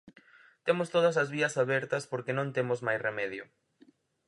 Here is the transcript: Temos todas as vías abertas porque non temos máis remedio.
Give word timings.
Temos 0.65 0.91
todas 0.95 1.15
as 1.21 1.29
vías 1.35 1.55
abertas 1.63 2.03
porque 2.11 2.35
non 2.37 2.53
temos 2.57 2.79
máis 2.87 3.03
remedio. 3.07 3.43